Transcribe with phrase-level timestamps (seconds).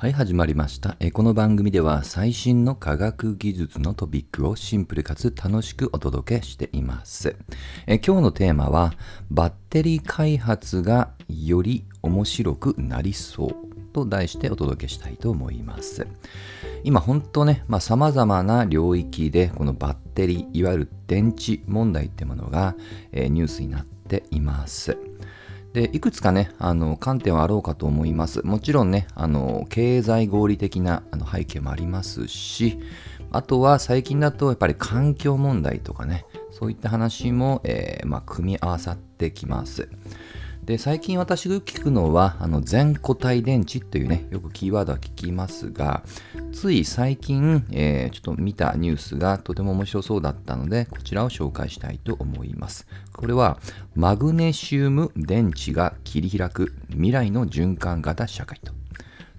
[0.00, 0.94] はい、始まりました。
[1.00, 7.34] えこの番組では最新の科学技術のトピックをシンプルかつ楽しくお届けしています。
[7.88, 8.94] え今日のテーマは、
[9.28, 16.06] バッテリー開発がより面白くなりそうと題してお届けしたいと思います。
[16.84, 22.76] 今本当ね、まあ、様々な領域でこのバッテリー、いわゆる電池問題ってものが、
[23.10, 25.07] えニュースになっています。
[25.72, 28.44] でいくつかねあの観点はあろうかと思います。
[28.44, 32.78] もちろんねあの経済合理的なあの背景もありますし
[33.30, 39.88] あとは最近だとやっぱり環境問題とかねそういった話も、えーまあ、組み合わさってきます。
[40.68, 46.02] で最近私が聞くのはあの全固体電池というねよくキーワードは聞きますが
[46.52, 52.86] つい最近、えーちょっと見たニュースがとても面白そうだったのでこちらを紹介したいと思います。
[53.14, 53.58] これは
[53.94, 58.74] マグネシウム電池が切り開く未来の循環型社会と。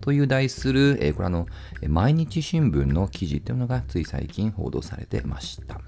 [0.00, 1.46] という題する、えーこれあの
[1.86, 5.82] 毎日新聞の記事というのがつい最近報道されてました。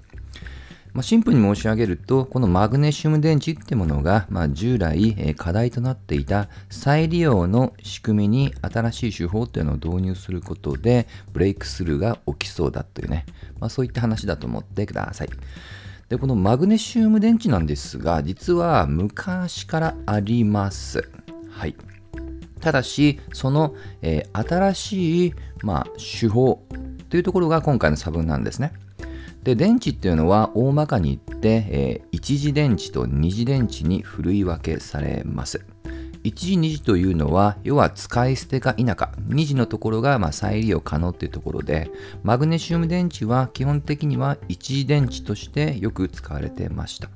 [0.93, 13.25] まあ、シンプルに申し上げると、このマグネシウム電池ってものが、まあ、従来、え課題となっていた再利用の仕組みに新しい手法というのを導入することで、ブレイクスルーが起きそうだというね、
[13.59, 15.29] まあ、そういった話だと思ってください。
[16.09, 21.09] で、このマグネシウム電池なんですが、実は昔からあります。
[21.49, 21.75] はい。
[22.59, 25.33] ただし、その、えー新しい、
[25.63, 26.63] まあ、手法
[27.09, 28.73] というところが今回の差分なんですね。
[29.43, 35.65] で電池っていうのは大まかに言って、えー一次電池と二次電池にふるい分けされます。
[36.23, 41.91] 一次二次というのは要は使い捨てか否か二次のところがま再利用可能っていうところで
[42.23, 47.09] マグネシウム電池は基本的には一次電池としてよく使われてました。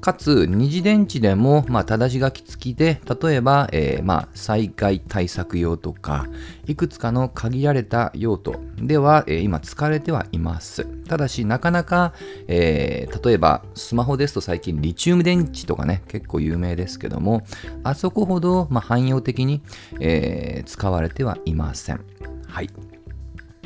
[0.00, 6.26] かつ二次電池でも、まあ、正し書き付きで例えば、えーまあ、災害対策用とか
[6.66, 8.60] いくつかの限られた用途。
[8.76, 10.84] では、えー今使われてはいます。
[10.84, 12.14] ただしなかなか、
[12.48, 17.42] えー例えばスマホですと最近リチウム電池とかね結構有名ですけども
[17.82, 19.62] あそこほど、まあ、汎用的に、
[20.00, 22.00] え使われてはいません。
[22.46, 22.70] はい。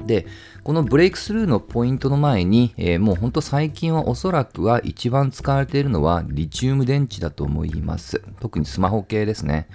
[0.07, 0.27] で、
[0.63, 8.23] このブレイクスルーのポイントの前に、えーもうほんと最近はおそらくは一番使われているのはリチウム電池だと思います。
[8.41, 9.69] 特にスマホ系ですね。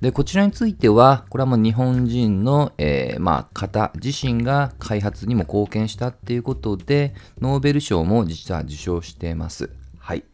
[0.00, 9.70] で、こちらについては、これはもう日本人の、えーまあ、方自身が開発にも貢献したっていうことで、ノーベル賞も実は受賞しています。
[9.98, 10.24] はい。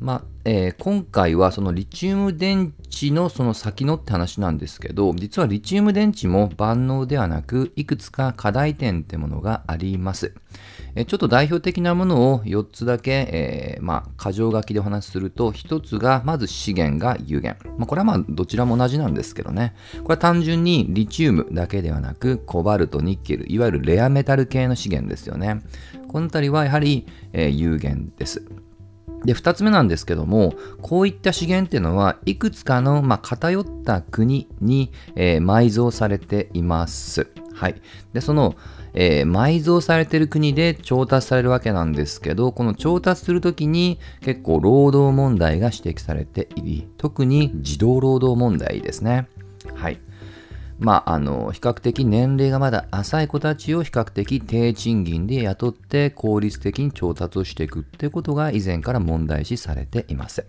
[0.00, 10.34] まあえー今回はそのリチウム電池のその先のって話なんですけど実はリチウム電池も万能ではなくいくつか課題点ってものがあります、
[10.94, 19.74] えーちょっと代表的なものを4つだけ、えーまあ、箇条書きでお話しすると1つがまず資源が有限、まあ、これはまあどちらも同じなんですけどね。
[20.02, 25.62] これは単純にリチウムだけではなくコバルトニッケルいわゆるレアメタル系の資源ですよね。
[26.08, 28.42] この辺りはやはり、え有限です。
[29.24, 37.28] で、二つ目なんですけども、こういった資源っていうのは、いくつかの、まあ、偏った国に、えー埋蔵されています。
[37.52, 37.80] はい。
[38.12, 38.56] で、その、
[38.94, 49.28] えー埋蔵されてる国で調達されるわけなんですけど、この調達するときに結構労働問題が指摘されていり、特に児童労働問題ですね。
[49.74, 50.00] はい。
[50.80, 60.46] まあ、あの比較的年齢がまだ浅い子たちを比較的低賃金で雇って効率的に調達をしていくってことが以前から問題視されています。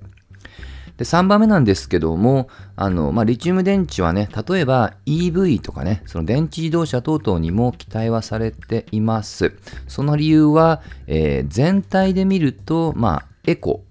[0.97, 9.53] で3番目なんですけどもあの、まあ、リチウム電池はね例えば EV とかねその電池自動車等々にも期待はされています
[9.87, 13.83] その理由は、えー全体で見ると、まあ、エコ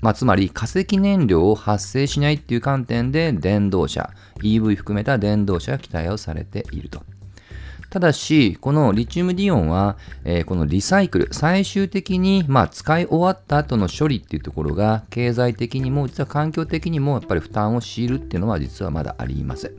[0.00, 7.02] まあ、つまり化石燃料を発生しないっていう観点で電動車 EV 含めた電動車が期待をされていると
[7.90, 19.72] ただし、このリチウムディオンは、えーこのリサイクル、最終的に、まあ、使い終わった後の処理っていうところが、経済的にも、実は環強的にも、やっぱり負担を強いるっていうのは、実はまだありません。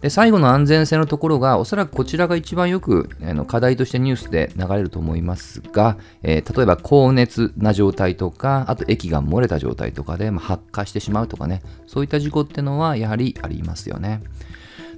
[0.00, 14.22] で最後の安全性のところが、おそらくこちらが一番よくあの課題としてニュースで流れると思いますが、えー例えば高熱な状態とか、あと液が漏れた状態とかで、まあ発火してしまうとかね、そういった事故っていうのはやはりありますよね。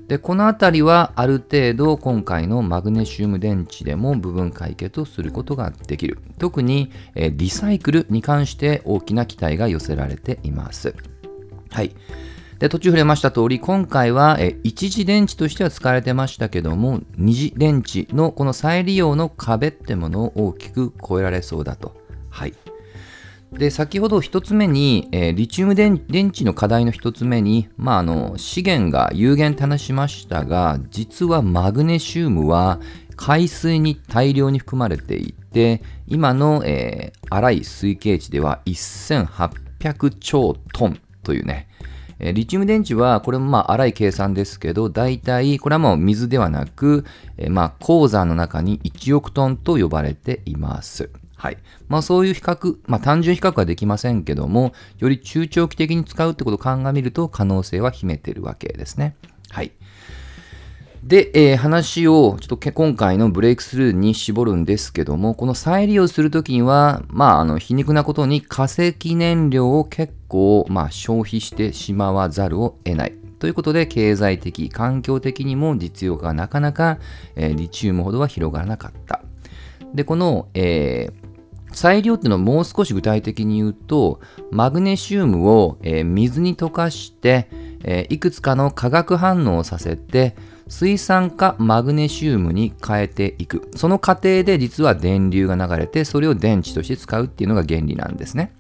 [0.07, 6.19] でこのあたりはある程度今回のマグネシウム電池でも部分解決をすることができる。
[6.39, 10.95] 特に、えリサイクルに関して大きな期待が寄せられています。
[11.71, 11.95] はい。
[12.61, 21.97] で途中触れました通り今回は、え一次電池としては使われてましたけども二次電池のこの再利用の壁ってものを大きく超えられそうだと。
[22.29, 22.55] はい。
[23.51, 32.79] で先ほど1つ目に、えー、リチウム電池の課題の1つ目に、まあ、あの資源が有限って話しましたが実はマグネシウムは
[33.17, 41.69] 海水に大量に含まれていて今の、えー、粗い推計値では1800兆トンというね、
[42.21, 47.05] えリチウム電池は、これもまあ荒い計算ですけど、大体、これはもう水ではなく、
[47.39, 51.11] えまあ鉱山の中に1億トンと呼ばれています。
[51.37, 51.57] はい。
[51.89, 59.17] まあそういう比較、まあ単純比較はできませんけども、より中長期的に使うってことを鑑みると可能性は秘めてるわけですね。
[59.49, 59.73] はい。
[61.11, 73.15] で、えー、話をちょっと今回のブレイクスルーに絞るんですけども、この再利用するときには、まあ、あの、皮肉なことに化石燃料を結構、まあ、消費してしまわざるを得ない。
[73.41, 77.01] ということで、経済的、環境的にも実用化がなかなか、
[77.35, 79.21] えー、リチウムほどは広がらなかった。
[79.93, 84.21] で、この、えー、再利用っていうのをもう少し具体的に言うと、
[84.53, 87.49] マグネシウムを、えー、水に溶かして、
[87.83, 90.37] えー、いくつかの化学反応をさせて、
[90.71, 93.69] 水酸化マグネシウムに変えていく。
[93.75, 98.53] その過程で実は電流が流れて、それを電池として使うっていうのが原理なんですね。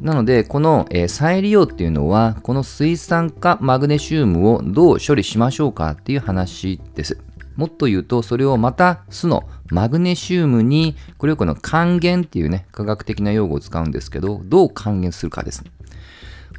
[0.00, 7.18] なので、この、え、再利用っていうのは、この水酸化マグネシウムをどう処理しましょうかっていう話です。
[7.56, 15.62] もっと言うと、それをまた酢のマグネシウムに、これをこの還元っていうね、科学的な用語を使うんですけど、どう還元するかです。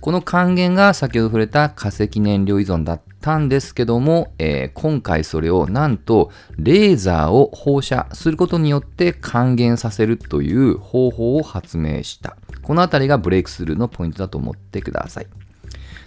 [0.04, 12.36] この還元が先ほど触れた化石燃料依存だったんですけども、えー、今回それをなんとレーザーを放射することによって還元させるという方法を発明した。
[12.64, 15.28] このあたりがブレイクスルーのポイントだと思ってください。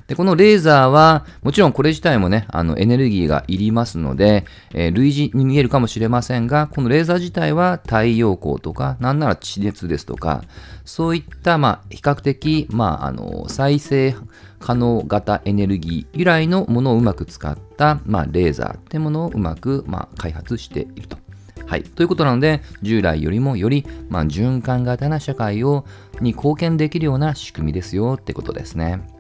[0.07, 10.45] で、このレーザーは、もちろんこれ自体もね、あの、エネルギーがいりますので、えー、類似に見えるかもしれませんが、このレーザー自体は太陽光とか、なんなら地熱ですとか、
[10.85, 14.15] そういった、まあ、比較的、まあ、あの、再生
[14.61, 21.19] 可能型エネルギー由来のものをうまく使った、まあ、レーザーってものをうまく、まあ、開発していると。
[21.67, 21.83] はい。
[21.83, 25.85] ということなので、従来よりもより、まあ、循環型な社会を、
[26.21, 29.16] に貢献できるような仕組みですよってことですね。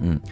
[0.00, 0.22] うん、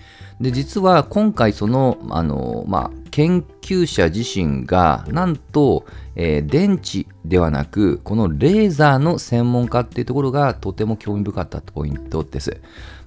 [0.40, 12.60] で実は今回そのあの、まあ、研究者自身がなんと、えー、電池ではなくこのレーザーの専門家っていうところがとても興味深かったポイントです。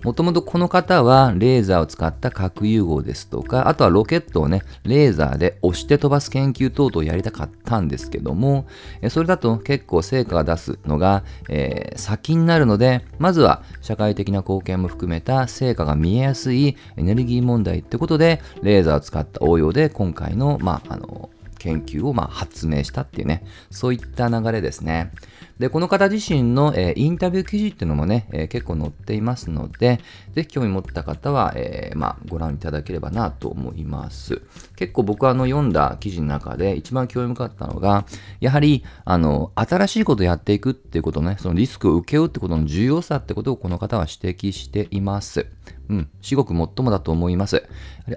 [0.03, 8.67] もともとこの方はレーザーを使った核融合ですとか、あとはロケットをね、レーザーで押して飛ばす研究等々をやりたかったんですけども、
[9.09, 25.11] それだと結構成果が出すのが、えー、先になるので、まずは社会的な貢献も含めた成果が見えやすいエネルギー問題ってことで、レーザーを使った応用で今回の、まあ、あの、研究をまあ発明したっていうね、そういった流れですね。
[25.57, 29.99] で、この方自身の、えー、インタビュー記事っていうのもね、えー、結構載っていますので、
[30.33, 34.39] ぜひ興味持った方は、えー、まあ、ご覧いただければなと思います。
[34.75, 38.05] 結構僕はあの読んだ記事の中で一番興味深かったのが、
[38.39, 45.47] やはり、あの、新しいことをやっていくっていうことね、そのリスクを受け負うってことの重要さってことをこの方は指摘しています。
[45.89, 47.67] うん、至極最もだと思います。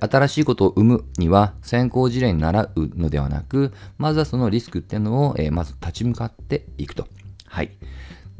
[0.00, 7.06] 新しいことを生むには先行事例に習うのではなく、まずはそのリスクっていうのを、えー、まず立ち向かっていくと。
[7.46, 7.70] はい。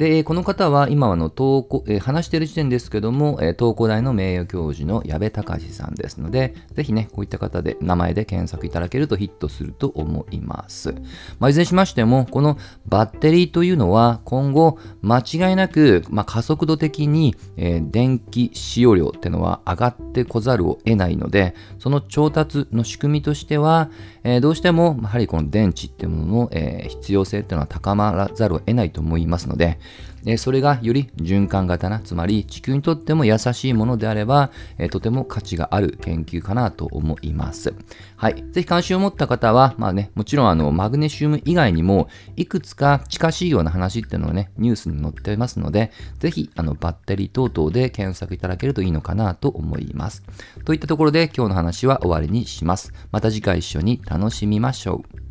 [0.00, 10.94] で、この方は今の東工、え、話している時点ですけども、え、東工大の名誉教授の矢部隆さんですので、ぜひね、こういった方で、名前で検索いただけるとヒットすると思います。
[11.38, 23.90] まあ、いずれにしましても、このバッテリーというのは今後、間違いなく、まあ、加速度的に、えー、電気使用量っていうのは上がってこざるを得ないので、その調達の仕組みとしては、
[24.24, 29.78] えー、どうしても、やはりこの電池っていうものの、えー、必要性っていうのは高まらざるを得ないと思いますので、
[30.26, 37.74] えそれがより循環型な、つまり地球にとっても優しいものであれば、えとても価値がある研究かなと思います。
[38.16, 38.44] はい。
[38.52, 50.22] ぜひ関心を持った方は、まあね、もちろんあの、マグネシウム以外にも、いくつか近しいような話っていうのをね、ニュースに載ってますので、ぜひ、あの、バッテリー等々で検索いただけるといいのかなと思います。
[50.64, 52.92] といったところで今日の話は終わりにします。
[53.10, 55.29] また次回一緒に楽しみましょう。